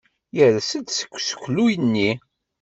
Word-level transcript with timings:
Yers-d 0.37 0.87
seg 0.91 1.11
useklu-nni. 1.17 2.09